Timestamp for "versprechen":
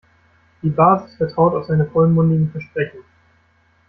2.49-3.01